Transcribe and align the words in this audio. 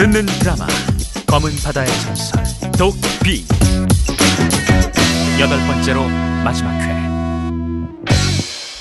듣는 0.00 0.24
드라마 0.24 0.66
검은 1.26 1.54
바다의 1.62 1.86
전설 2.00 2.42
독비 2.78 3.46
여덟 5.38 5.58
번째로 5.66 6.08
마지막 6.42 6.70
회 6.80 6.88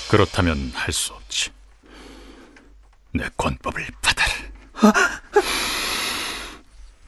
그렇다면 0.07 0.71
할 0.73 0.93
수 0.93 1.11
없지. 1.11 1.51
내 3.11 3.25
권법을 3.35 3.85
받아라. 4.01 4.31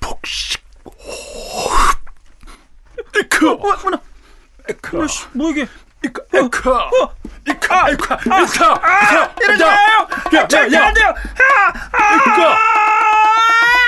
복식. 0.02 0.62
에크. 3.18 3.50
어머나, 3.50 3.98
에크. 4.68 5.08
씨, 5.08 5.24
뭐 5.32 5.52
이게? 5.52 5.66
에크. 6.04 6.22
에크. 6.34 6.70
에크. 7.48 7.74
에크. 7.88 8.14
에크. 8.14 8.64
아, 8.66 9.34
이러지 9.42 9.64
마요! 9.64 10.08
야, 10.34 10.48
절대 10.50 10.76
야, 10.76 10.82
야. 10.82 10.88
안 10.88 10.94
돼요! 10.94 11.16
아, 11.94 12.08
에 13.78 13.81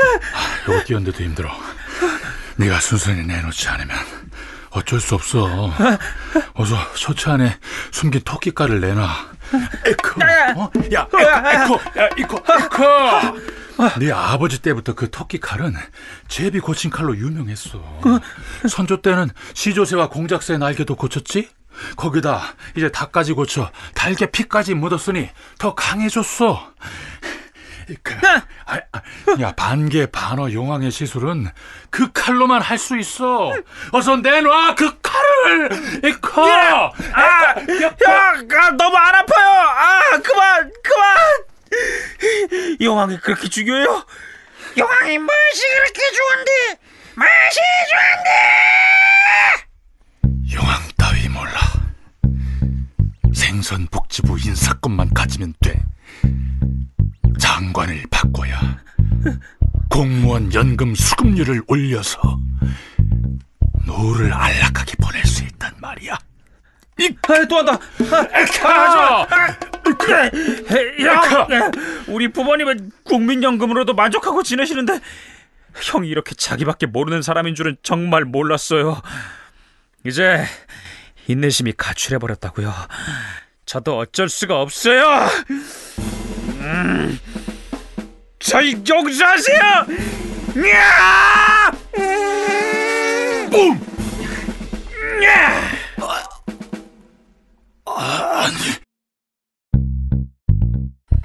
크. 0.00 0.20
아! 0.34 0.72
여기 0.72 0.84
뛰었는데도 0.86 1.24
힘들어. 1.24 1.50
네가 2.56 2.80
순순히 2.80 3.26
내놓지 3.26 3.68
않으면 3.68 3.96
어쩔 4.70 5.00
수 5.00 5.14
없어. 5.14 5.72
어서 6.54 6.76
셔츠 6.94 7.28
안에 7.28 7.58
숨긴 7.90 8.20
토끼 8.24 8.50
칼을 8.50 8.80
내놔. 8.80 9.30
에코. 9.86 10.20
어? 10.56 10.70
야, 10.94 11.08
에코, 11.10 11.74
에코, 11.74 12.00
야, 12.00 12.08
이코, 12.16 12.36
에코. 12.36 13.98
네 13.98 14.12
아버지 14.12 14.60
때부터 14.60 14.94
그 14.94 15.10
토끼 15.10 15.40
칼은 15.40 15.74
제비 16.28 16.60
고친 16.60 16.90
칼로 16.90 17.16
유명했어. 17.16 17.82
선조 18.68 19.00
때는 19.00 19.30
시조새와 19.54 20.08
공작새 20.10 20.58
날개도 20.58 20.96
고쳤지? 20.96 21.48
거기다 21.96 22.42
이제 22.76 22.90
닭까지 22.90 23.32
고쳐 23.32 23.70
달개 23.94 24.26
피까지 24.30 24.74
묻었으니 24.74 25.30
더 25.58 25.74
강해졌어. 25.74 26.72
그, 28.02 28.14
야 29.40 29.52
반개 29.52 30.06
반어 30.06 30.52
용왕의 30.52 30.90
시술은 30.90 31.48
그 31.90 32.10
칼로만 32.12 32.60
할 32.62 32.78
수 32.78 32.96
있어. 32.98 33.52
어서 33.92 34.16
내놔 34.16 34.74
그 34.74 34.98
칼을. 35.00 35.70
이 36.04 36.12
칼. 36.20 36.50
아, 36.50 36.92
야, 37.22 37.96
아, 38.06 38.70
너무 38.76 38.96
안 38.96 39.14
아파요! 39.14 39.48
아, 39.50 40.18
그만, 40.22 40.72
그만! 40.82 41.18
영왕이 42.80 43.18
그렇게 43.20 43.48
중요해요? 43.48 44.04
영왕이 44.76 45.18
맛이 45.18 45.62
그렇게 45.76 46.00
좋은데, 46.12 46.78
맛이 47.14 47.60
좋은데! 50.30 50.56
용왕 50.56 50.80
따위 50.96 51.28
몰라. 51.28 51.60
생선 53.34 53.86
복지부 53.90 54.38
인사권만 54.38 55.12
가지면 55.14 55.54
돼. 55.60 55.80
장관을 57.50 58.04
바꿔야 58.12 58.78
공무원 59.90 60.54
연금 60.54 60.94
수급률을 60.94 61.62
올려서 61.66 62.38
노후를 63.84 64.32
안락하게 64.32 64.94
보낼 65.02 65.24
수 65.24 65.42
있단 65.42 65.74
말이야. 65.80 66.16
이 67.00 67.16
아, 67.28 67.44
또 67.48 67.56
한다! 67.56 67.76
카! 68.60 70.30
형, 71.00 71.70
우리 72.06 72.28
부모님은 72.28 72.92
국민연금으로도 73.04 73.94
만족하고 73.94 74.44
지내시는데 74.44 75.00
형이 75.74 76.08
이렇게 76.08 76.36
자기밖에 76.36 76.86
모르는 76.86 77.20
사람인 77.20 77.56
줄은 77.56 77.78
정말 77.82 78.24
몰랐어요. 78.24 79.02
이제 80.06 80.44
인내심이 81.26 81.72
가출해 81.76 82.18
버렸다고요. 82.18 82.72
저도 83.66 83.98
어쩔 83.98 84.28
수가 84.28 84.60
없어요. 84.60 85.28
음, 86.60 87.18
저희 88.50 88.74
용서하세 88.88 89.52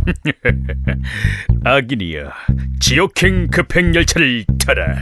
요. 0.08 0.12
야! 0.28 0.32
뿜! 0.44 0.54
야! 1.66 1.72
악인이여 1.72 2.32
지옥행 2.80 3.48
급행 3.48 3.94
열차를 3.96 4.46
타라 4.66 4.96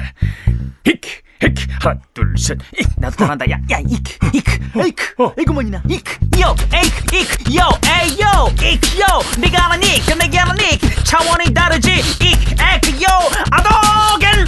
힉 0.83 1.01
힉 1.39 1.69
하나 1.81 1.99
둘셋 2.13 2.57
나도 2.97 3.17
잘한다. 3.17 3.49
야, 3.49 3.59
야, 3.71 3.79
이크, 3.85 4.17
이크, 4.33 4.87
이크, 4.87 5.13
이거 5.41 5.53
뭐냐? 5.53 5.83
이크, 5.89 6.17
요, 6.39 6.55
에이크, 6.73 7.15
이크, 7.17 7.55
요, 7.55 7.69
에이, 7.85 8.17
요, 8.21 8.47
이크, 8.53 8.99
요. 9.01 9.05
네가 9.41 9.71
하는 9.71 9.83
이크, 9.85 10.11
내가 10.13 10.49
하는 10.49 10.63
이크. 10.71 11.03
차원이 11.03 11.53
다르지. 11.53 11.99
이크, 12.21 12.55
에이크, 12.63 13.03
요, 13.03 13.07
아도겐. 13.51 14.47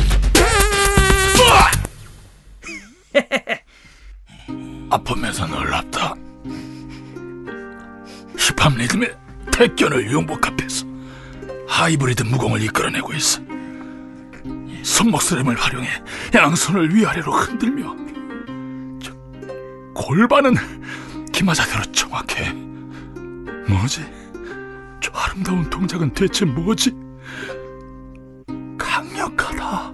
아프면서 4.90 5.46
놀랍다. 5.48 6.16
힙합 8.38 8.74
리듬의 8.78 9.15
택견을 9.56 10.12
융복 10.12 10.46
앞에서 10.46 10.86
하이브리드 11.66 12.24
무공을 12.24 12.62
이끌어내고 12.64 13.14
있어. 13.14 13.40
손목 14.84 15.22
스램을 15.22 15.56
활용해 15.56 15.88
양손을 16.34 16.94
위아래로 16.94 17.32
흔들며 17.32 17.96
저 19.02 19.14
골반은 19.94 20.56
기마자대로 21.32 21.90
정확해. 21.94 22.52
뭐지? 23.70 24.02
저 25.00 25.10
아름다운 25.14 25.70
동작은 25.70 26.14
대체 26.14 26.44
뭐지? 26.44 26.94
강력하다. 28.78 29.94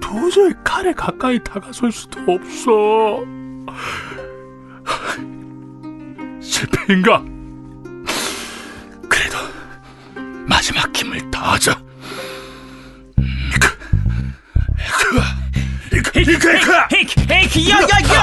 도저히 0.00 0.54
칼에 0.64 0.94
가까이 0.94 1.38
다가설 1.44 1.92
수도 1.92 2.20
없어. 2.32 3.22
실패인가? 6.40 7.33
힘을 10.94 11.30
다하자. 11.30 11.82
이크, 15.92 16.20
이크, 16.20 16.30
이크, 16.32 16.50
이크, 16.96 17.20
이크. 17.20 18.14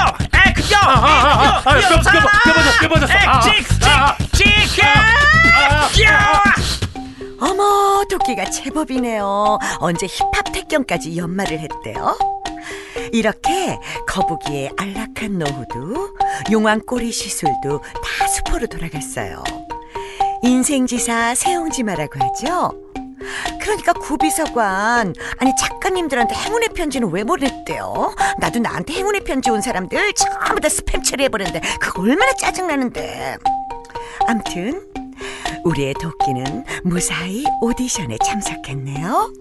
어머, 7.40 8.04
토끼가 8.10 8.50
제법이네요. 8.50 9.58
언제 9.80 10.06
힙합 10.06 10.52
택견까지 10.52 11.16
연말을 11.16 11.58
했대요? 11.58 12.16
이렇게 13.12 13.78
거북이의 14.06 14.70
안락한 14.78 15.38
노후도 15.38 16.16
용왕 16.50 16.80
꼬리 16.86 17.10
시술도 17.12 17.82
다 17.82 18.26
수포로 18.28 18.66
돌아갔어요. 18.68 19.42
인생지사 20.42 21.34
세옹지마라고 21.34 22.18
하죠. 22.20 22.72
그러니까 23.60 23.92
구비서관 23.92 25.14
아니 25.38 25.52
작가님들한테 25.56 26.34
행운의 26.34 26.70
편지는 26.74 27.10
왜 27.12 27.22
보냈대요? 27.22 28.14
나도 28.38 28.58
나한테 28.58 28.94
행운의 28.94 29.22
편지 29.22 29.50
온 29.50 29.60
사람들 29.60 30.12
전부 30.14 30.60
다 30.60 30.68
스팸 30.68 31.04
처리해버렸는데 31.04 31.60
그거 31.80 32.02
얼마나 32.02 32.32
짜증나는데 32.32 33.36
암튼 34.26 34.88
우리의 35.64 35.94
도끼는 35.94 36.64
무사히 36.82 37.44
오디션에 37.60 38.18
참석했네요. 38.24 39.32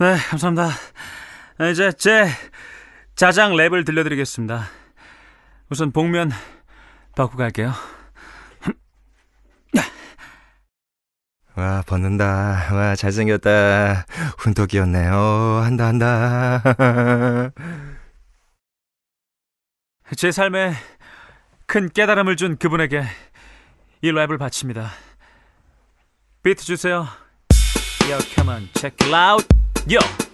네, 0.00 0.16
감사합니다. 0.30 0.70
네, 1.58 1.72
이제 1.72 1.90
제 1.92 2.28
자장 3.16 3.52
랩을 3.52 3.84
들려드리겠습니다. 3.84 4.68
우선 5.70 5.90
복면 5.90 6.30
받고 7.16 7.36
갈게요. 7.36 7.72
와 11.56 11.82
벗는다 11.84 12.68
와 12.72 12.94
잘생겼다 12.94 14.06
훈독이었네 14.38 15.08
어 15.08 15.60
한다 15.64 15.88
한다 15.88 16.62
제 20.16 20.30
삶에 20.30 20.74
큰 21.66 21.88
깨달음을 21.88 22.36
준 22.36 22.56
그분에게 22.58 23.02
이 24.02 24.12
랩을 24.12 24.38
바칩니다. 24.38 24.90
비트 26.44 26.64
주세요. 26.64 27.08
Yo, 28.08 28.18
come 28.34 28.48
on, 28.48 28.68
check 28.74 28.96
it 29.04 29.12
out. 29.12 29.44
Yo. 29.90 30.27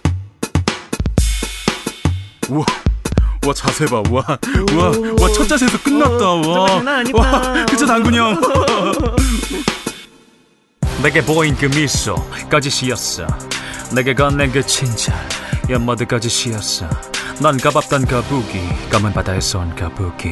우와, 2.49 2.65
와 3.47 3.53
자세 3.53 3.85
봐, 3.85 3.97
와, 4.09 4.23
와, 4.75 4.91
와 5.19 5.33
첫 5.33 5.47
자세에서 5.47 5.77
끝났다, 5.81 6.25
와, 6.49 6.67
장난 6.67 6.99
아니다. 6.99 7.17
와, 7.19 7.65
그쵸 7.65 7.85
당근이 7.85 8.17
형. 8.17 8.39
내게 11.01 11.21
보인 11.21 11.55
그 11.55 11.65
미소 11.67 12.15
거짓이었어. 12.49 13.27
내게 13.93 14.13
건넨 14.13 14.51
그 14.51 14.65
친절 14.65 15.13
연모드 15.69 16.05
거짓이었어. 16.05 16.89
난 17.39 17.57
가봤던 17.57 18.05
거북이 18.05 18.59
검은 18.91 19.13
바다에서 19.13 19.59
온 19.59 19.75
거북이. 19.75 20.29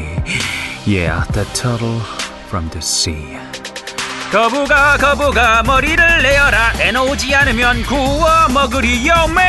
Yeah, 0.88 1.24
the 1.34 1.46
turtle 1.54 2.00
from 2.48 2.70
the 2.72 2.80
sea. 2.80 3.38
거북아 4.32 4.98
거북아 4.98 5.64
머리를 5.64 6.24
내어라. 6.24 6.74
에너지 6.80 7.36
않으면 7.36 7.84
구워 7.84 8.48
먹으리요 8.50 9.28
매 9.36 9.42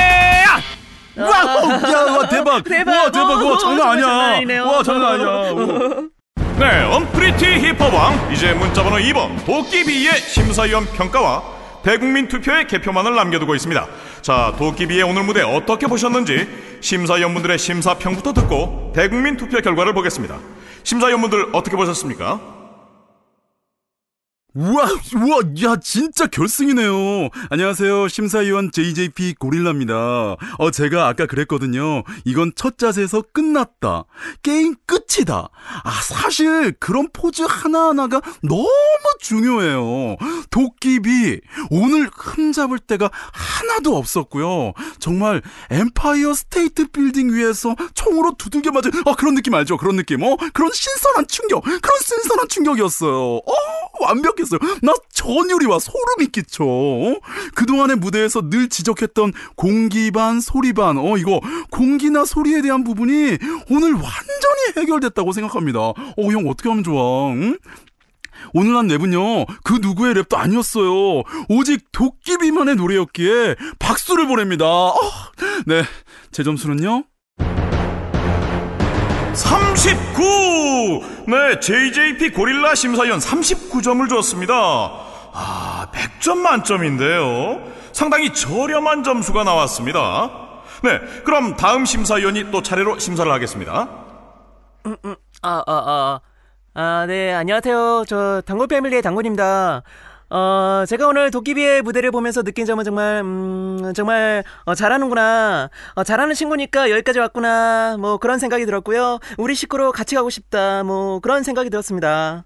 와, 1.17 1.29
야, 1.29 2.17
와, 2.19 2.29
대박. 2.29 2.65
대박. 2.65 2.93
와, 2.93 3.11
대박. 3.11 3.43
와, 3.45 3.53
어, 3.53 3.59
장난 3.59 3.89
아니야. 3.89 4.63
와, 4.65 4.83
장난 4.83 5.13
아니야. 5.21 6.05
네, 6.59 6.85
언프리티 6.85 7.45
힙합왕 7.77 8.33
이제 8.33 8.53
문자번호 8.55 8.97
2번 8.99 9.45
도끼비의 9.45 10.13
심사위원 10.19 10.87
평가와 10.87 11.43
대국민 11.83 12.29
투표의 12.29 12.69
개표만을 12.69 13.15
남겨두고 13.15 13.55
있습니다. 13.57 13.87
자, 14.23 14.55
도끼비의 14.57 15.03
오늘 15.03 15.25
무대 15.25 15.43
어떻게 15.43 15.87
보셨는지 15.87 16.49
심사위원분들의 16.81 17.59
심사평부터 17.59 18.33
듣고 18.35 18.93
대국민 18.95 19.37
투표 19.37 19.61
결과를 19.61 19.93
보겠습니다. 19.95 20.39
심사위원분들 20.85 21.49
어떻게 21.53 21.77
보셨습니까? 21.77 22.41
우와, 24.57 24.87
우와, 25.17 25.41
야, 25.65 25.77
진짜 25.83 26.29
결승이네요. 26.29 27.29
안녕하세요. 27.51 28.07
심사위원 28.07 28.71
JJP 28.71 29.35
고릴라입니다. 29.41 30.37
어, 30.59 30.71
제가 30.73 31.09
아까 31.09 31.27
그랬거든요. 31.27 32.05
이건 32.25 32.53
첫 32.55 32.79
자세에서 32.79 33.23
끝났다. 33.33 34.05
게임 34.43 34.77
끝이다. 34.87 35.49
아, 35.83 35.91
사실 36.03 36.71
그런 36.79 37.09
포즈 37.13 37.43
하나하나가 37.43 38.21
너무 38.45 38.69
중요해요. 39.19 40.19
도끼비, 40.51 41.41
오늘 41.71 42.09
흠잡을 42.15 42.79
데가 42.79 43.11
하나도 43.33 43.97
없었고요. 43.97 44.73
정말 45.01 45.43
엠파이어 45.71 46.33
스테이트 46.33 46.87
빌딩 46.93 47.35
위에서 47.35 47.75
총으로 47.95 48.37
두들겨 48.39 48.71
맞은, 48.71 48.93
어, 49.05 49.17
그런 49.17 49.35
느낌 49.35 49.53
알죠? 49.55 49.77
그런 49.79 49.97
느낌, 49.97 50.23
어? 50.23 50.37
그런 50.53 50.71
신선한 50.73 51.27
충격, 51.27 51.65
그런 51.65 52.01
신선한 52.05 52.47
충격이었어요. 52.49 53.37
어, 53.39 53.53
완벽 54.01 54.39
했어요. 54.45 54.61
나 54.83 54.93
전율이 55.13 55.67
와 55.67 55.79
소름이 55.79 56.29
끼쳐. 56.33 56.65
어? 56.65 57.17
그동안의 57.55 57.97
무대에서 57.97 58.49
늘 58.49 58.69
지적했던 58.69 59.33
공기 59.57 60.11
반, 60.11 60.41
소리 60.41 60.73
반, 60.73 60.99
어, 60.99 61.17
이거, 61.17 61.41
공기나 61.71 62.25
소리에 62.25 62.63
대한 62.63 62.85
부분이 62.85 63.39
오늘 63.71 63.93
완전히 63.93 64.77
해결됐다고 64.77 65.33
생각합니다. 65.33 65.81
어, 65.81 65.95
형, 66.31 66.49
어떻게 66.49 66.69
하면 66.69 66.85
좋아, 66.85 67.33
응? 67.33 67.59
오늘 68.53 68.77
한 68.77 68.89
랩은요, 68.89 69.47
그 69.65 69.75
누구의 69.75 70.15
랩도 70.15 70.37
아니었어요. 70.37 71.23
오직 71.49 71.91
도끼비만의 71.93 72.77
노래였기에 72.77 73.57
박수를 73.79 74.27
보냅니다. 74.27 74.67
어, 74.67 74.95
네, 75.67 75.83
제 76.31 76.43
점수는요? 76.43 77.05
39! 79.35 81.03
네, 81.27 81.61
JJP 81.61 82.31
고릴라 82.31 82.75
심사위원 82.75 83.19
39점을 83.19 84.09
줬습니다. 84.09 84.55
아, 85.33 85.89
100점 85.93 86.39
만점인데요. 86.39 87.61
상당히 87.93 88.33
저렴한 88.33 89.03
점수가 89.03 89.45
나왔습니다. 89.45 90.31
네, 90.83 91.01
그럼 91.25 91.57
다음 91.57 91.85
심사위원이 91.85 92.51
또 92.51 92.63
차례로 92.63 92.99
심사를 92.99 93.31
하겠습니다. 93.31 93.89
아, 94.85 94.99
아, 95.43 95.63
아. 95.67 96.21
아, 96.77 97.07
네, 97.07 97.33
안녕하세요. 97.33 98.05
저 98.09 98.43
당군 98.45 98.69
패밀리의 98.69 99.01
당군입니다. 99.03 99.83
어, 100.35 100.85
제가 100.89 101.07
오늘 101.07 101.31
도끼비의 101.31 101.83
무대를 101.83 102.11
보면서 102.11 102.43
느낀 102.43 102.67
점은 102.67 102.83
정말, 102.83 103.21
음, 103.23 103.93
정말, 103.95 104.43
어, 104.65 104.75
잘하는구나. 104.75 105.71
어, 105.95 106.03
잘하는 106.03 106.35
친구니까 106.35 106.91
여기까지 106.91 107.21
왔구나. 107.21 107.97
뭐, 108.01 108.19
그런 108.19 108.41
생각이 108.41 108.67
들었고요. 108.67 109.21
우리 109.39 109.55
식구로 109.55 109.93
같이 109.93 110.17
가고 110.17 110.31
싶다. 110.31 110.83
뭐, 110.83 111.21
그런 111.21 111.45
생각이 111.45 111.71
들었습니다. 111.71 112.45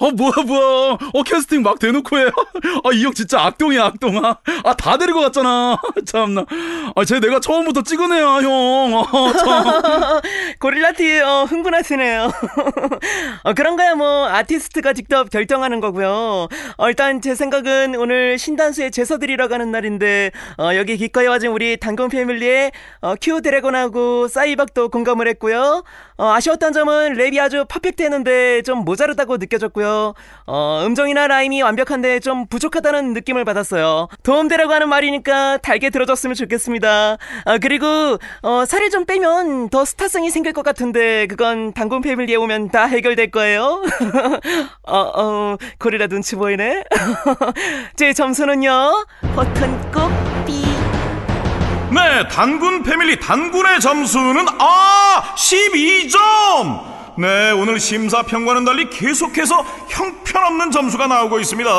어, 0.00 0.10
뭐야, 0.10 0.32
뭐야. 0.46 0.98
어, 1.12 1.22
캐스팅 1.24 1.62
막 1.62 1.78
대놓고 1.78 2.18
해요. 2.18 2.30
아, 2.84 2.90
이 2.92 3.02
형 3.04 3.12
진짜 3.12 3.40
악동이야, 3.44 3.84
악동아. 3.84 4.38
아, 4.64 4.74
다 4.74 4.96
데리고 4.96 5.20
갔잖아. 5.20 5.76
참나. 6.06 6.44
아, 6.96 7.04
쟤 7.04 7.20
내가 7.20 7.38
처음부터 7.40 7.82
찍은 7.82 8.10
애야, 8.12 8.40
형. 8.40 8.94
어, 8.94 9.32
참. 9.32 9.64
고릴라티, 10.60 11.20
어, 11.20 11.44
흥분하시네요. 11.44 12.30
어, 13.44 13.52
그런 13.54 13.76
거야, 13.76 13.94
뭐, 13.94 14.26
아티스트가 14.28 14.92
직접 14.94 15.28
결정하는 15.30 15.80
거고요. 15.80 16.48
어, 16.78 16.88
일단 16.88 17.20
제 17.20 17.34
생각은 17.34 17.94
오늘 17.96 18.38
신단수의 18.38 18.90
제서들이라고 18.90 19.52
하는 19.54 19.70
날인데, 19.70 20.30
어, 20.58 20.70
여기 20.76 20.96
기꺼이 20.96 21.26
와준 21.26 21.52
우리 21.52 21.76
당근 21.76 22.08
패밀리의, 22.08 22.72
어, 23.02 23.14
큐 23.20 23.40
드래곤하고 23.42 24.28
싸이박도 24.28 24.88
공감을 24.88 25.28
했고요. 25.28 25.82
어, 26.20 26.34
아쉬웠던 26.34 26.74
점은 26.74 27.14
랩이 27.14 27.40
아주 27.40 27.64
perfect 27.66 28.02
했는데 28.02 28.60
좀 28.60 28.84
모자르다고 28.84 29.38
느껴졌고요. 29.38 30.12
어, 30.46 30.82
음정이나 30.84 31.26
라임이 31.26 31.62
완벽한데 31.62 32.20
좀 32.20 32.46
부족하다는 32.46 33.14
느낌을 33.14 33.46
받았어요. 33.46 34.08
도움되라고 34.22 34.70
하는 34.70 34.90
말이니까 34.90 35.56
달게 35.62 35.88
들어줬으면 35.88 36.34
좋겠습니다. 36.34 37.16
아, 37.46 37.58
그리고, 37.58 38.18
어, 38.42 38.64
살을 38.66 38.90
좀 38.90 39.06
빼면 39.06 39.70
더 39.70 39.86
스타성이 39.86 40.28
생길 40.28 40.52
것 40.52 40.62
같은데, 40.62 41.26
그건 41.26 41.72
당군 41.72 42.02
패밀리에 42.02 42.36
오면 42.36 42.68
다 42.68 42.84
해결될 42.84 43.30
거예요. 43.30 43.82
어, 44.86 44.98
어, 44.98 45.56
고리라 45.78 46.06
눈치 46.06 46.36
보이네. 46.36 46.84
제 47.96 48.12
점수는요, 48.12 49.06
버튼 49.34 49.90
꼭 49.90 50.10
삐. 50.46 50.69
네, 51.92 52.28
단군 52.28 52.84
패밀리 52.84 53.18
단군의 53.18 53.80
점수는 53.80 54.46
아 54.58 55.34
12점. 55.36 57.18
네, 57.18 57.50
오늘 57.50 57.80
심사 57.80 58.22
평과는 58.22 58.64
달리 58.64 58.88
계속해서 58.88 59.64
형편없는 59.88 60.70
점수가 60.70 61.08
나오고 61.08 61.40
있습니다. 61.40 61.70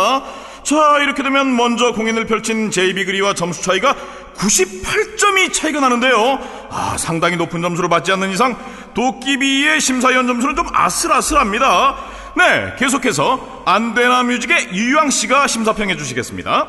자, 0.64 1.00
이렇게 1.02 1.24
되면 1.24 1.56
먼저 1.56 1.94
공연을 1.94 2.26
펼친 2.26 2.70
제이비 2.70 3.06
그리와 3.06 3.34
점수 3.34 3.64
차이가 3.64 3.96
98점이 4.36 5.54
차이가 5.54 5.80
나는데요. 5.80 6.40
아, 6.70 6.96
상당히 7.00 7.38
높은 7.38 7.62
점수를 7.62 7.90
받지 7.90 8.12
않는 8.12 8.32
이상 8.32 8.58
도끼비의 8.94 9.80
심사위원 9.80 10.28
점수는 10.28 10.56
좀 10.56 10.68
아슬아슬합니다. 10.74 11.96
네, 12.36 12.76
계속해서 12.78 13.64
안되나 13.66 14.24
뮤직의 14.24 14.74
유유왕 14.74 15.10
씨가 15.10 15.48
심사평해 15.48 15.96
주시겠습니다. 15.96 16.68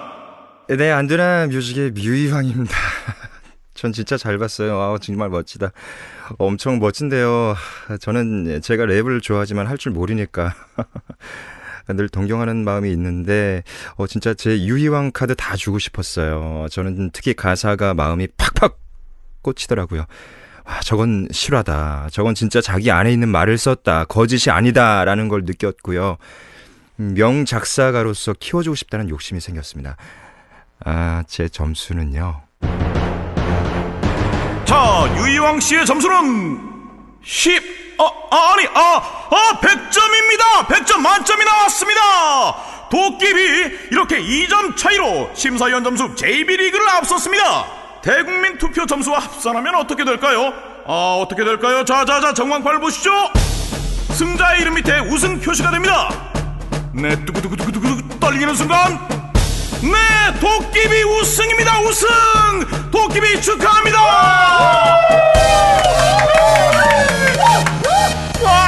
네, 0.68 0.90
안드나 0.90 1.48
뮤직의 1.48 1.90
뮤이황입니다. 1.90 2.76
전 3.74 3.92
진짜 3.92 4.16
잘 4.16 4.38
봤어요. 4.38 4.78
아, 4.80 4.98
정말 5.00 5.28
멋지다. 5.30 5.70
엄청 6.38 6.78
멋진데요. 6.78 7.56
저는 8.00 8.60
제가 8.62 8.84
랩을 8.84 9.22
좋아하지만 9.22 9.66
할 9.66 9.78
줄 9.78 9.92
모르니까 9.92 10.54
늘 11.88 12.08
동경하는 12.08 12.64
마음이 12.64 12.90
있는데 12.92 13.62
어, 13.96 14.06
진짜 14.06 14.34
제 14.34 14.62
유희왕 14.64 15.10
카드 15.12 15.34
다 15.34 15.56
주고 15.56 15.78
싶었어요. 15.78 16.66
저는 16.70 17.10
특히 17.12 17.34
가사가 17.34 17.94
마음이 17.94 18.28
팍팍 18.36 18.78
꽂히더라고요. 19.42 20.04
와, 20.64 20.80
저건 20.80 21.26
실화다. 21.32 22.08
저건 22.12 22.34
진짜 22.36 22.60
자기 22.60 22.90
안에 22.92 23.12
있는 23.12 23.28
말을 23.30 23.58
썼다. 23.58 24.04
거짓이 24.04 24.52
아니다 24.52 25.04
라는 25.04 25.28
걸 25.28 25.42
느꼈고요. 25.44 26.18
명작사가로서 26.96 28.34
키워주고 28.38 28.76
싶다는 28.76 29.08
욕심이 29.08 29.40
생겼습니다. 29.40 29.96
아, 30.84 31.24
제 31.26 31.48
점수는요. 31.48 32.42
자, 35.12 35.16
유이왕 35.18 35.60
씨의 35.60 35.86
점수는 35.86 36.60
10. 37.22 37.96
어, 37.98 38.06
아, 38.30 38.52
아니, 38.54 38.66
아, 38.66 39.02
아, 39.30 39.60
100점입니다. 39.60 40.66
100점 40.66 41.00
만점이 41.00 41.44
나왔습니다. 41.44 42.00
도끼비 42.90 43.78
이렇게 43.90 44.20
2점 44.20 44.76
차이로 44.76 45.30
심사위원 45.34 45.84
점수 45.84 46.14
JB 46.14 46.56
리그를 46.56 46.88
앞섰습니다. 46.88 47.66
대국민 48.02 48.58
투표 48.58 48.84
점수와 48.86 49.18
합산하면 49.20 49.74
어떻게 49.76 50.04
될까요? 50.04 50.52
아, 50.86 51.18
어떻게 51.22 51.44
될까요? 51.44 51.84
자, 51.84 52.04
자, 52.04 52.20
자, 52.20 52.34
정황판을 52.34 52.80
보시죠. 52.80 53.10
승자의 54.12 54.60
이름 54.60 54.74
밑에 54.74 54.98
우승 55.00 55.40
표시가 55.40 55.70
됩니다. 55.70 56.08
네, 56.92 57.16
뚜구뚜구뚜구뚜구 57.24 58.20
떨리는 58.20 58.54
순간 58.54 58.98
네, 59.82 60.38
도끼비 60.40 61.02
우승입니다. 61.02 61.80
우승! 61.80 62.08
도끼비 62.90 63.40
축하합니다! 63.40 64.00
와, 68.42 68.60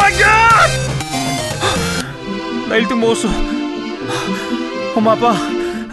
my 0.00 0.12
god! 0.18 0.68
나 2.68 2.76
1등 2.76 2.98
먹었어. 2.98 3.28
엄마, 4.96 5.12
아빠, 5.12 5.34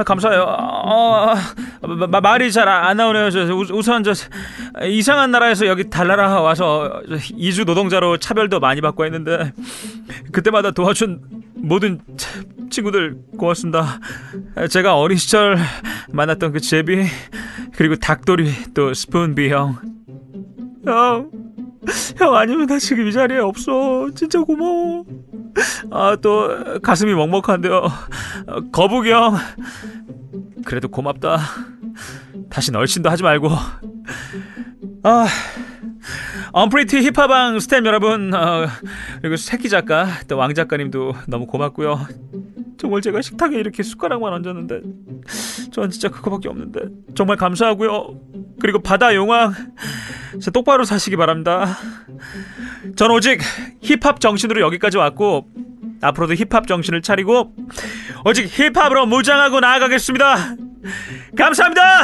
감사해요. 0.03 0.41
어, 0.43 1.35
마, 1.81 2.21
말이 2.21 2.51
잘 2.51 2.67
안 2.67 2.97
나오네요. 2.97 3.29
저, 3.31 3.41
우, 3.53 3.81
선 3.81 4.03
저, 4.03 4.13
이상한 4.85 5.31
나라에서 5.31 5.67
여기 5.67 5.89
달나라 5.89 6.41
와서 6.41 7.01
이주 7.35 7.65
노동자로 7.65 8.17
차별도 8.17 8.59
많이 8.59 8.79
받고 8.81 9.05
했는데, 9.05 9.51
그때마다 10.31 10.71
도와준 10.71 11.21
모든 11.55 11.99
친구들 12.69 13.17
고맙습니다. 13.37 13.99
제가 14.69 14.97
어린 14.97 15.17
시절 15.17 15.57
만났던 16.11 16.51
그 16.51 16.59
제비, 16.59 17.05
그리고 17.75 17.95
닭돌이, 17.95 18.73
또 18.73 18.93
스푼비 18.93 19.49
형, 19.49 19.77
형, 20.85 21.31
형 22.17 22.35
아니면 22.35 22.67
나 22.67 22.79
지금 22.79 23.07
이 23.07 23.11
자리에 23.11 23.37
없어. 23.39 24.09
진짜 24.15 24.39
고마워. 24.41 25.05
아, 25.91 26.15
또 26.21 26.79
가슴이 26.81 27.13
먹먹한데요. 27.13 27.83
거북이 28.71 29.11
형, 29.11 29.35
그래도 30.65 30.87
고맙다. 30.87 31.39
다시 32.49 32.71
널씬도 32.71 33.09
하지 33.09 33.23
말고. 33.23 33.49
아, 35.03 35.27
언프리티 36.51 37.01
힙합방 37.01 37.57
스탭 37.57 37.85
여러분, 37.85 38.33
어, 38.33 38.67
그리고 39.21 39.35
새끼 39.35 39.69
작가, 39.69 40.07
또 40.27 40.37
왕 40.37 40.53
작가님도 40.53 41.15
너무 41.27 41.45
고맙고요. 41.47 41.99
정말 42.77 43.01
제가 43.01 43.21
식탁에 43.21 43.57
이렇게 43.57 43.83
숟가락만 43.83 44.33
얹었는데, 44.33 44.81
전 45.71 45.89
진짜 45.89 46.09
그거밖에 46.09 46.49
없는데 46.49 46.81
정말 47.15 47.37
감사하고요. 47.37 48.19
그리고 48.59 48.79
바다 48.79 49.13
용왕, 49.15 49.53
진짜 50.31 50.51
똑바로 50.51 50.83
사시기 50.83 51.15
바랍니다. 51.15 51.77
전 52.95 53.11
오직 53.11 53.41
힙합 53.81 54.19
정신으로 54.19 54.61
여기까지 54.61 54.97
왔고 54.97 55.47
앞으로도 56.01 56.35
힙합 56.35 56.67
정신을 56.67 57.01
차리고 57.01 57.53
오직 58.25 58.47
힙합으로 58.47 59.05
무장하고 59.05 59.59
나아가겠습니다. 59.59 60.55
감사합니다. 61.37 62.03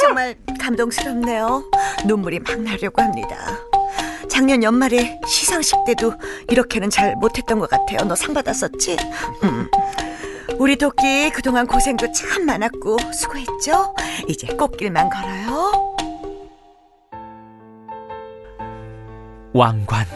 정말 0.00 0.34
감동스럽네요. 0.60 1.64
눈물이 2.06 2.40
막 2.40 2.60
나려고 2.60 3.02
합니다. 3.02 3.36
작년 4.28 4.62
연말에 4.62 5.20
시상식 5.26 5.84
때도 5.86 6.14
이렇게는 6.50 6.90
잘 6.90 7.16
못했던 7.16 7.58
것 7.58 7.68
같아요. 7.70 8.06
너 8.06 8.14
상 8.14 8.34
받았었지? 8.34 8.96
음. 9.44 9.68
우리 10.58 10.76
도끼 10.76 11.30
그동안 11.30 11.66
고생도 11.66 12.10
참 12.12 12.44
많았고 12.46 12.96
수고했죠? 13.12 13.94
이제 14.28 14.46
꽃길만 14.56 15.10
걸어요. 15.10 15.94
왕관. 19.52 20.06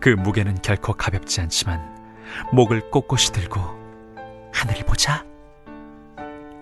그 0.00 0.10
무게는 0.10 0.58
결코 0.62 0.92
가볍지 0.92 1.40
않지만 1.40 1.80
목을 2.52 2.90
꼿꼿이 2.90 3.26
들고 3.32 3.60
하늘을 4.52 4.84
보자. 4.84 5.24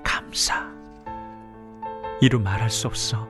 감사. 0.05 0.65
이루 2.21 2.39
말할 2.39 2.71
수 2.71 2.87
없어. 2.87 3.27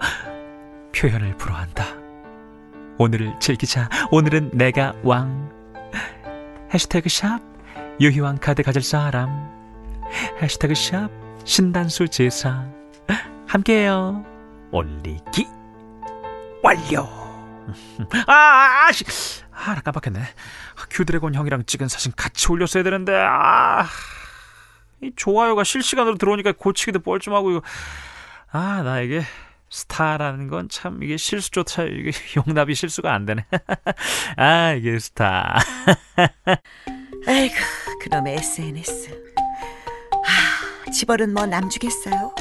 표현을 0.96 1.36
불허한다. 1.36 2.01
오늘을 3.02 3.34
즐기자. 3.40 3.88
오늘은 4.12 4.50
내가 4.52 4.94
왕. 5.02 5.50
해시태그 6.72 7.08
샵 7.08 7.40
유희왕 8.00 8.38
카드 8.38 8.62
가질 8.62 8.80
사람. 8.80 9.50
해시태그 10.40 10.76
샵 10.76 11.10
신단수 11.44 12.06
제사. 12.06 12.64
함께해요. 13.48 14.24
올리기 14.70 15.48
완료. 16.62 17.08
아, 18.28 18.32
아, 18.32 18.86
아, 18.86 18.92
씨. 18.92 19.04
아, 19.50 19.74
나 19.74 19.80
깜빡했네. 19.80 20.22
큐드래곤 20.90 21.34
형이랑 21.34 21.64
찍은 21.64 21.88
사진 21.88 22.12
같이 22.16 22.52
올렸어야 22.52 22.84
되는데, 22.84 23.16
아. 23.16 23.84
이 25.00 25.10
좋아요가 25.16 25.64
실시간으로 25.64 26.18
들어오니까 26.18 26.52
고치기도 26.56 27.00
뻘쭘하고, 27.00 27.50
이거. 27.50 27.62
아, 28.52 28.82
나 28.84 29.00
이게 29.00 29.22
스타라는 29.72 30.48
건 30.48 30.68
참 30.68 31.02
이게 31.02 31.16
실수조차 31.16 31.84
이게 31.84 32.12
용납이 32.36 32.74
실수가 32.74 33.12
안 33.12 33.24
되네. 33.26 33.44
아, 34.36 34.72
이게 34.72 34.98
스타. 34.98 35.58
아이고, 37.26 37.54
그놈의 38.00 38.34
SNS. 38.36 39.10
하, 40.24 40.90
제 40.90 40.99
버릇 40.99 41.32
뭐 41.34 41.46
남 41.46 41.65
주겠어요. 41.65 42.34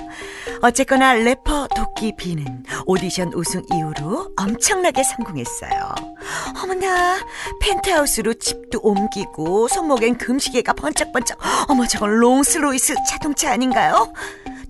어쨌거나 0.61 1.13
래퍼 1.13 1.69
도끼 1.75 2.15
비는 2.15 2.63
오디션 2.85 3.31
우승 3.33 3.63
이후로 3.73 4.33
엄청나게 4.37 5.03
성공했어요. 5.03 5.95
어머나, 6.61 7.17
펜트하우스로 7.61 8.33
집도 8.35 8.79
옮기고 8.81 9.67
손목엔 9.69 10.17
금시계가 10.17 10.73
번쩍번쩍. 10.73 11.39
어머, 11.69 11.87
저건 11.87 12.19
롱스로이스 12.19 12.95
자동차 13.09 13.51
아닌가요? 13.51 14.13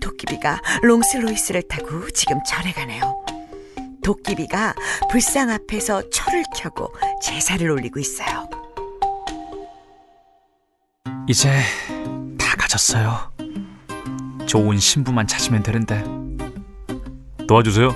도끼비가 0.02 0.60
롱스로이스를 0.82 1.62
타고 1.62 2.10
지금 2.10 2.38
절에 2.44 2.72
가네요. 2.72 3.24
도끼비가 4.02 4.74
불상 5.10 5.48
앞에서 5.48 6.10
철을 6.10 6.42
켜고 6.54 6.92
제사를 7.22 7.70
올리고 7.70 8.00
있어요. 8.00 8.48
이제 11.28 11.60
다 12.36 12.56
가졌어요. 12.56 13.32
좋은 14.46 14.78
신부만 14.78 15.26
찾으면 15.28 15.62
되는데. 15.62 16.04
도와주세요. 17.46 17.90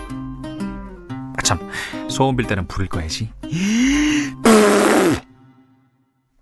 아, 1.36 1.42
참, 1.42 1.68
소원 2.08 2.36
빌 2.36 2.46
때는 2.46 2.68
불을 2.68 2.88
꺼야지. 2.88 3.32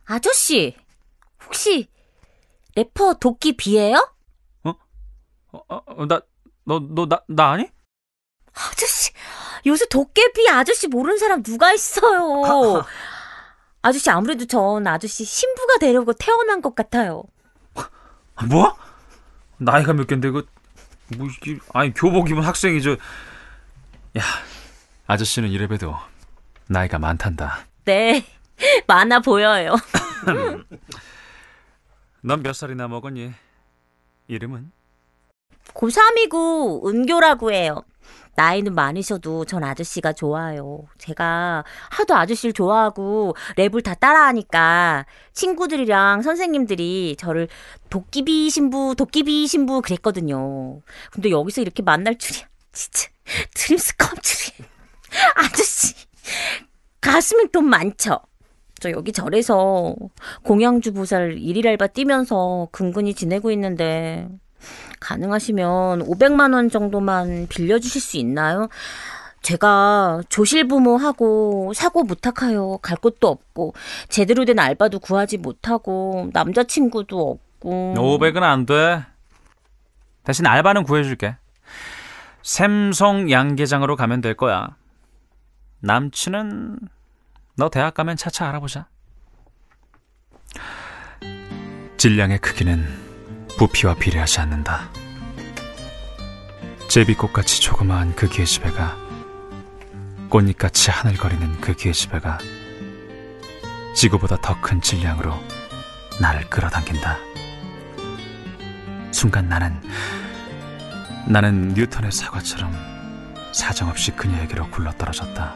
아저씨, 0.04 0.76
혹시 1.44 1.88
래퍼 2.76 3.14
도끼 3.14 3.56
비예요? 3.56 4.13
어, 5.68 5.82
어, 5.86 6.06
나, 6.06 6.20
너, 6.64 6.80
너, 6.80 7.06
나, 7.06 7.22
나 7.28 7.52
아니? 7.52 7.68
아저씨, 8.52 9.12
요새 9.66 9.86
도깨비 9.86 10.48
아저씨 10.48 10.88
모르는 10.88 11.18
사람 11.18 11.42
누가 11.42 11.72
있어요? 11.72 12.84
아저씨 13.82 14.10
아무래도 14.10 14.46
전 14.46 14.86
아저씨 14.86 15.24
신부가 15.24 15.78
되려고 15.78 16.12
태어난 16.12 16.60
것 16.62 16.74
같아요. 16.74 17.24
뭐? 18.48 18.76
나이가 19.58 19.92
몇 19.92 20.06
갠데, 20.06 20.30
그, 20.30 20.46
뭐, 21.16 21.28
이게, 21.28 21.58
아니, 21.72 21.92
교복 21.94 22.30
입은 22.30 22.42
학생이죠. 22.42 22.92
야, 22.92 24.22
아저씨는 25.06 25.50
이래봬도 25.50 25.94
나이가 26.66 26.98
많단다. 26.98 27.66
네, 27.84 28.24
많아 28.88 29.20
보여요. 29.20 29.76
넌 32.22 32.42
몇 32.42 32.54
살이나 32.54 32.88
먹었니? 32.88 33.34
이름은? 34.28 34.72
고3이고 35.74 36.86
은교라고 36.86 37.52
해요. 37.52 37.84
나이는 38.36 38.74
많으셔도 38.74 39.44
전 39.44 39.62
아저씨가 39.62 40.12
좋아요. 40.12 40.86
제가 40.98 41.64
하도 41.90 42.16
아저씨를 42.16 42.52
좋아하고 42.52 43.36
랩을 43.56 43.82
다 43.84 43.94
따라하니까 43.94 45.06
친구들이랑 45.32 46.22
선생님들이 46.22 47.16
저를 47.18 47.48
도끼비 47.90 48.50
신부, 48.50 48.94
도끼비 48.96 49.46
신부 49.46 49.80
그랬거든요. 49.82 50.80
근데 51.12 51.30
여기서 51.30 51.60
이렇게 51.60 51.82
만날 51.82 52.18
줄이야. 52.18 52.46
진짜 52.72 53.08
dreams 53.54 53.96
come 53.96 54.26
true. 54.26 54.64
아저씨 55.36 55.94
가슴에 57.00 57.44
돈 57.52 57.66
많죠? 57.66 58.18
저 58.80 58.90
여기 58.90 59.12
절에서 59.12 59.94
공양주 60.42 60.92
보살 60.92 61.38
일일 61.38 61.68
알바 61.68 61.88
뛰면서 61.88 62.68
근근히 62.72 63.14
지내고 63.14 63.52
있는데 63.52 64.28
가능하시면 65.04 66.00
500만 66.00 66.54
원 66.54 66.70
정도만 66.70 67.46
빌려주실 67.48 68.00
수 68.00 68.16
있나요? 68.16 68.68
제가 69.42 70.22
조실부모하고 70.30 71.72
사고무탁하여 71.74 72.78
갈 72.80 72.96
곳도 72.96 73.28
없고 73.28 73.74
제대로 74.08 74.46
된 74.46 74.58
알바도 74.58 75.00
구하지 75.00 75.36
못하고 75.36 76.30
남자친구도 76.32 77.20
없고 77.20 77.94
500은 77.94 78.42
안 78.42 78.64
돼. 78.64 79.04
대신 80.24 80.46
알바는 80.46 80.84
구해줄게. 80.84 81.36
샘송 82.42 83.30
양계장으로 83.30 83.96
가면 83.96 84.22
될 84.22 84.34
거야. 84.34 84.76
남친은 85.80 86.78
너 87.56 87.68
대학 87.68 87.92
가면 87.92 88.16
차차 88.16 88.48
알아보자. 88.48 88.88
질량의 91.98 92.38
크기는 92.38 93.03
부피와 93.64 93.94
비례하지 93.94 94.40
않는다. 94.40 94.90
제비꽃같이 96.88 97.62
조그마한 97.62 98.14
그 98.14 98.28
기회집애가 98.28 98.94
꽃잎같이 100.28 100.90
하늘거리는 100.90 101.60
그 101.62 101.72
기회집애가 101.72 102.38
지구보다 103.96 104.36
더 104.42 104.60
큰 104.60 104.82
질량으로 104.82 105.34
나를 106.20 106.50
끌어당긴다. 106.50 107.16
순간 109.12 109.48
나는 109.48 109.80
나는 111.26 111.68
뉴턴의 111.68 112.12
사과처럼 112.12 112.70
사정없이 113.52 114.10
그녀에게로 114.10 114.68
굴러떨어졌다. 114.68 115.54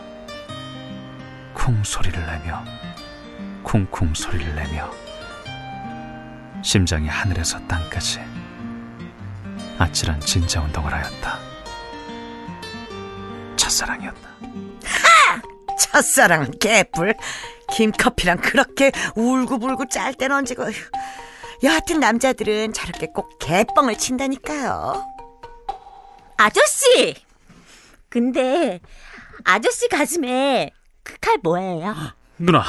쿵 1.52 1.84
소리를 1.84 2.18
내며 2.24 2.64
쿵쿵 3.64 4.14
소리를 4.14 4.54
내며 4.54 4.90
심장이 6.72 7.08
하늘에서 7.08 7.58
땅까지 7.66 8.20
아찔한 9.78 10.20
진자 10.20 10.60
운동을 10.60 10.92
하였다. 10.92 11.38
첫사랑이었다. 13.56 14.28
첫사랑은 15.80 16.50
개뿔 16.60 17.14
김커피랑 17.72 18.42
그렇게 18.42 18.92
울고불고 19.16 19.86
짤땐 19.88 20.30
언제고 20.30 20.64
여하튼 21.62 22.00
남자들은 22.00 22.74
저렇게 22.74 23.06
꼭 23.14 23.38
개뻥을 23.38 23.96
친다니까요. 23.96 25.06
아저씨! 26.36 27.14
근데 28.10 28.80
아저씨 29.44 29.88
가슴에 29.88 30.70
그 31.02 31.16
칼 31.22 31.38
뭐예요? 31.42 31.94
누나, 32.36 32.62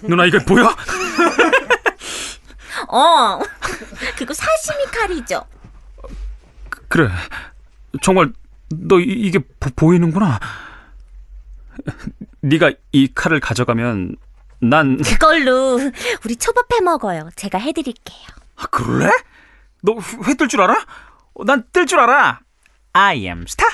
누나 0.00 0.24
이게 0.24 0.38
보여? 0.38 0.74
어, 2.88 3.38
그거 4.16 4.32
사시미 4.34 4.84
칼이죠. 4.86 5.44
그래, 6.88 7.08
정말 8.02 8.32
너 8.70 8.98
이- 9.00 9.04
이게 9.04 9.38
보, 9.38 9.70
보이는구나. 9.74 10.38
네가 12.40 12.72
이 12.92 13.12
칼을 13.14 13.40
가져가면 13.40 14.16
난 14.60 14.96
그걸로 15.02 15.78
우리 16.24 16.36
초밥 16.36 16.72
해 16.72 16.80
먹어요. 16.80 17.28
제가 17.36 17.58
해드릴게요. 17.58 18.26
아, 18.56 18.66
그래? 18.66 19.10
너 19.82 19.94
회 20.26 20.34
뜰 20.34 20.48
줄 20.48 20.60
알아? 20.62 20.84
어, 21.34 21.44
난뜰 21.44 21.86
줄 21.86 22.00
알아. 22.00 22.40
I 22.92 23.18
am 23.26 23.42
star. 23.46 23.70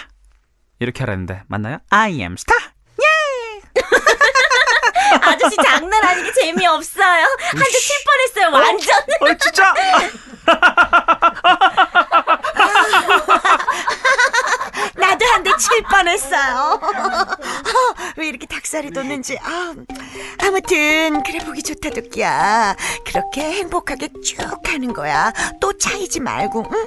이렇게 0.80 1.00
하라는데 1.02 1.42
맞나요? 1.49 1.78
I 1.90 2.12
am 2.20 2.34
star. 2.34 2.61
아저씨 5.23 5.56
장난 5.56 6.04
아니게 6.04 6.33
재미없어요. 6.33 7.25
한 7.25 7.59
대 7.59 7.80
칠 7.80 7.97
뻔했어요. 8.04 8.52
완전. 8.52 8.97
어, 9.21 9.35
진짜? 9.40 9.75
나도 14.97 15.25
한 15.26 15.42
대 15.42 15.50
칠 15.59 15.83
뻔했어요. 15.83 16.80
왜 18.16 18.28
이렇게 18.28 18.47
닭살이 18.47 18.90
돋는지. 18.90 19.38
아, 19.42 19.75
아무튼 20.42 21.23
그래 21.23 21.38
보기 21.44 21.62
좋다 21.62 21.90
도끼야. 21.90 22.75
그렇게 23.06 23.42
행복하게 23.42 24.09
쭉 24.25 24.37
가는 24.64 24.92
거야. 24.92 25.33
또 25.61 25.76
차이지 25.76 26.21
말고. 26.21 26.66
응? 26.73 26.87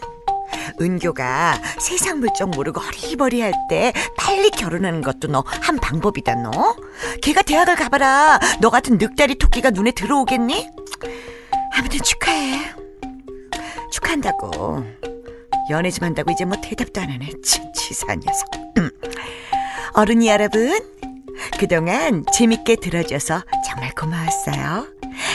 은교가 0.79 1.59
세상 1.79 2.19
물정 2.19 2.51
모르고 2.51 2.79
허리버리할 2.79 3.53
때 3.69 3.93
빨리 4.17 4.49
결혼하는 4.51 5.01
것도 5.01 5.27
너 5.27 5.43
한 5.61 5.77
방법이다 5.77 6.35
너. 6.35 6.75
걔가 7.21 7.41
대학을 7.41 7.75
가봐라. 7.75 8.39
너 8.61 8.69
같은 8.69 8.97
늑다리 8.97 9.35
토끼가 9.35 9.69
눈에 9.71 9.91
들어오겠니? 9.91 10.69
아무튼 11.73 11.99
축하해. 12.01 12.73
축하한다고. 13.91 14.85
연애 15.69 15.89
좀 15.91 16.05
한다고 16.05 16.31
이제 16.31 16.45
뭐 16.45 16.57
대답도 16.61 17.01
안 17.01 17.09
하네. 17.11 17.29
치, 17.43 17.59
치사한 17.73 18.21
녀석. 18.21 18.47
음. 18.77 18.89
어른이 19.93 20.27
여러분, 20.29 20.79
그동안 21.59 22.23
재밌게 22.33 22.77
들어줘서 22.77 23.43
정말 23.65 23.91
고마웠어요. 23.93 24.87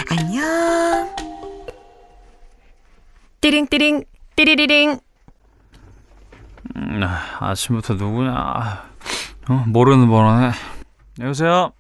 안녕. 0.09 1.11
띠링띠링, 3.40 4.04
띠리리링. 4.37 4.99
음, 6.77 7.01
아, 7.05 7.49
아침부터 7.51 7.95
누구냐? 7.95 8.31
아, 8.35 8.83
어, 9.51 9.65
모르는 9.67 10.09
번호네. 10.09 10.51
여보세요? 11.21 11.73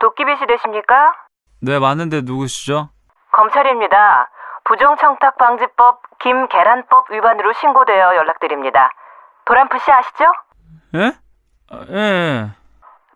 도끼비 0.00 0.36
씨 0.38 0.46
되십니까? 0.46 1.12
네, 1.60 1.78
맞는데 1.78 2.22
누구시죠? 2.22 2.88
검찰입니다. 3.32 4.28
부정청탁 4.64 5.38
방지법 5.38 6.00
김계란법 6.18 7.10
위반으로 7.10 7.52
신고되어 7.52 8.16
연락드립니다. 8.16 8.90
도란프 9.44 9.78
씨 9.78 9.90
아시죠? 9.92 10.24
예? 10.94 11.12
아, 11.70 11.84
예, 11.90 11.94
예. 11.96 12.50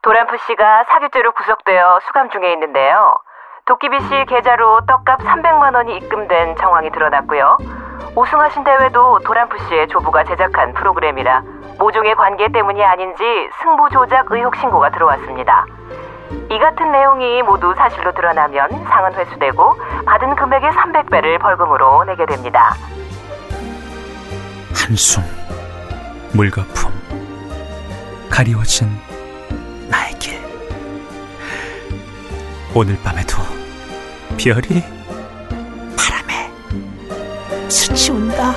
도란프 0.03 0.37
씨가 0.47 0.85
사기죄로 0.89 1.33
구속되어 1.33 2.01
수감 2.07 2.31
중에 2.31 2.53
있는데요. 2.53 3.19
도끼비 3.67 3.99
씨 4.01 4.25
계좌로 4.29 4.87
떡값 4.87 5.19
300만 5.21 5.75
원이 5.75 5.97
입금된 5.97 6.57
정황이 6.57 6.91
드러났고요. 6.91 7.57
우승하신 8.17 8.65
대회도 8.65 9.19
도란프 9.27 9.59
씨의 9.69 9.89
조부가 9.89 10.25
제작한 10.25 10.73
프로그램이라 10.73 11.43
모종의 11.79 12.15
관계 12.17 12.49
때문이 12.49 12.83
아닌지 12.83 13.23
승부 13.63 13.91
조작 13.91 14.31
의혹 14.31 14.57
신고가 14.57 14.91
들어왔습니다. 14.91 15.67
이 16.51 16.59
같은 16.59 16.91
내용이 16.91 17.43
모두 17.43 17.75
사실로 17.77 18.13
드러나면 18.15 18.71
상은 18.87 19.13
회수되고 19.13 19.77
받은 20.07 20.35
금액의 20.35 20.71
300배를 20.71 21.39
벌금으로 21.41 22.05
내게 22.05 22.25
됩니다. 22.25 22.73
한숨, 24.75 25.23
물거품, 26.33 26.91
가리워진 28.31 28.89
나의 29.91 30.15
길. 30.15 30.41
오늘 32.75 32.97
밤에도 33.05 33.37
별이 34.39 34.83
스치운다. 37.97 38.55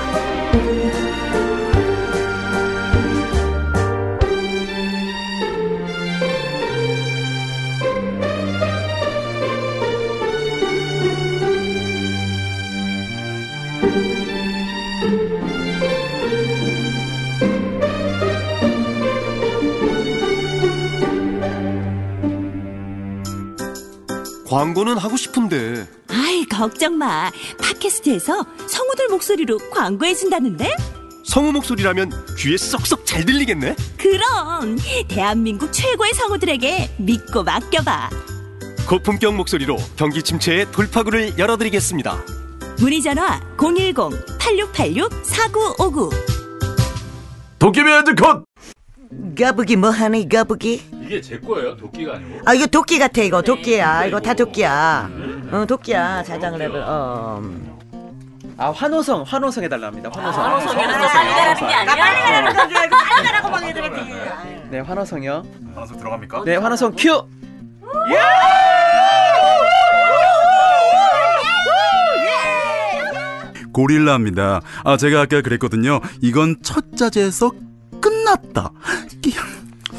광고는 24.50 24.98
하고 24.98 25.16
싶은데 25.16 25.88
아이, 26.10 26.44
걱정 26.46 26.98
마. 26.98 27.32
팟캐스트에서 27.62 28.46
성우들 28.90 29.08
목소리로 29.10 29.58
광고해준다는데? 29.70 30.76
성우 31.24 31.52
목소리라면 31.52 32.12
귀에 32.38 32.58
쏙쏙 32.58 33.06
잘 33.06 33.24
들리겠네. 33.24 33.76
그럼! 33.98 34.80
대한민국 35.08 35.72
최고의 35.72 36.12
성우들에게 36.14 36.90
믿고 36.98 37.44
맡겨봐. 37.44 38.10
고품격 38.88 39.36
목소리로 39.36 39.78
경기 39.96 40.24
침체의 40.24 40.72
돌파구를 40.72 41.38
열어드리겠습니다. 41.38 42.18
문의 42.80 43.00
전화 43.04 43.40
010-8686-4959. 43.58 46.10
도깨비 47.60 47.88
헤드컷! 47.92 48.44
거북이 49.38 49.76
뭐하니 49.76 50.28
거북이? 50.28 50.82
이게 51.04 51.22
제 51.22 51.40
거예요? 51.40 51.78
도끼가 51.78 52.16
아니고. 52.16 52.40
아 52.46 52.54
이거 52.56 52.66
도끼 52.68 52.98
같아 52.98 53.22
이거 53.22 53.42
도끼야 53.42 54.06
이거 54.06 54.20
다 54.20 54.34
도끼야 54.36 55.10
어 55.52 55.66
도끼야 55.66 56.24
자장 56.24 56.54
랩을 56.56 56.76
어 56.88 57.42
아 58.60 58.72
환호성 58.72 59.24
환호성 59.26 59.64
해달랍니다. 59.64 60.10
환호성. 60.14 60.76
빨리 60.76 60.88
가라는 60.94 61.56
게 61.68 61.74
아니야? 61.74 61.96
빨리 61.96 62.22
가라는 62.22 62.54
거지 62.54 62.74
이거 62.88 62.98
빨리 62.98 63.28
가라고 63.28 63.50
막 63.50 63.64
얘들한테 63.68 64.68
네 64.70 64.80
환호성이요. 64.82 65.44
방송 65.74 65.98
들어갑니까? 65.98 66.44
네 66.46 66.58
환호성 66.58 66.94
큐. 66.98 67.26
고릴라입니다. 73.72 74.62
아, 74.84 74.98
제가 74.98 75.22
아까 75.22 75.42
그랬거든요. 75.42 76.00
이건 76.22 76.58
첫 76.62 76.86
자제에서 76.98 77.52
끝났다. 78.02 78.72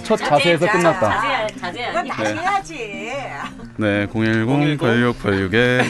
첫 0.03 0.17
자세에서 0.17 0.71
끝났다. 0.71 1.47
이건 1.49 2.09
다시 2.09 2.35
해야지. 2.35 2.75
네, 3.77 4.07
010-8686에 4.09 5.83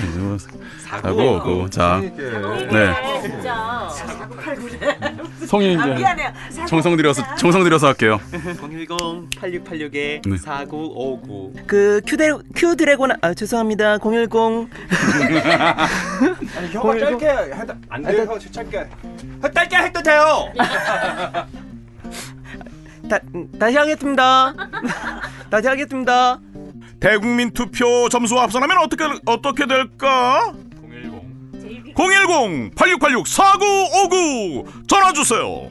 4959. 0.98 1.70
자, 1.70 2.00
네. 2.00 3.20
진짜. 3.22 3.88
성인 5.46 5.78
이제 5.78 5.94
미안해요 5.94 6.32
정성 6.66 6.96
들여서 6.96 7.22
정성 7.36 7.62
들여서 7.62 7.86
할게요. 7.88 8.18
010-8686에 8.32 10.28
네. 10.28 10.36
4959. 10.36 11.52
그 11.66 12.00
큐데 12.06 12.30
큐 12.54 12.74
드래곤 12.76 13.12
아 13.20 13.34
죄송합니다 13.34 13.98
010 13.98 14.32
형아 16.72 16.98
짧게 16.98 17.28
안 17.88 18.02
돼요. 18.02 18.38
짧게. 18.50 18.86
짧게 19.54 19.76
해도 19.76 20.02
돼요. 20.02 20.52
다, 23.08 23.18
다시 23.58 23.76
하겠습니다 23.76 24.54
다시 25.50 25.66
하겠습니다 25.66 26.38
대국민 27.00 27.50
투표 27.50 28.08
점수와 28.08 28.44
합산하면 28.44 28.78
어떻게 28.78 29.04
어떻게 29.26 29.66
될까? 29.66 30.52
010 32.00 32.70
8686 32.74 33.28
4959 33.28 34.64
전화 34.88 35.12
주세요. 35.12 35.68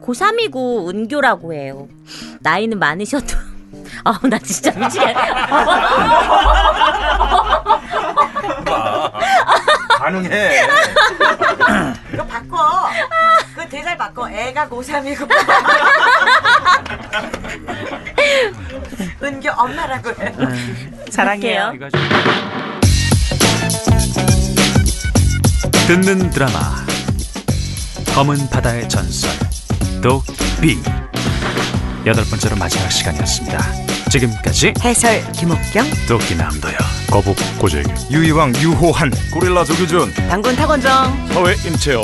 고3이고 0.00 0.88
은교라고 0.88 1.52
해요. 1.52 1.88
나이는 2.40 2.78
많으셔도. 2.78 3.36
아우, 4.04 4.14
나 4.28 4.38
진짜 4.38 4.70
미치겠네. 4.78 5.14
가능해. 9.98 10.52
이거 12.14 12.24
바꿔 12.24 12.88
그 13.56 13.68
대살 13.68 13.96
바꿔 13.96 14.30
애가 14.30 14.68
고3이고 14.68 15.28
은교 19.22 19.50
엄마라고 19.50 20.10
해 20.10 20.32
사랑해요. 21.10 21.72
듣는 25.88 26.28
드라마. 26.28 26.84
검은 28.14 28.50
바다의 28.50 28.86
전설 28.90 29.30
독비 30.02 30.78
여덟 32.04 32.26
번째로 32.26 32.56
마지막 32.56 32.90
시간이었습니다. 32.90 33.58
지금까지 34.10 34.74
해설 34.84 35.32
김옥경 35.32 35.86
도끼 36.06 36.34
남도요. 36.34 36.76
거북 37.10 37.38
고재규 37.58 37.88
유이왕 38.10 38.54
유호한 38.56 39.10
고릴라 39.32 39.64
조규준 39.64 40.12
당군 40.28 40.56
타건정 40.56 41.28
서해 41.32 41.54
임채연. 41.66 42.02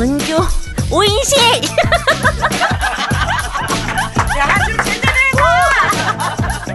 은주 0.00 0.38
오인식 0.90 1.36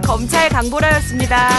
검찰 0.03 0.47
강보라였습니다. 0.49 1.49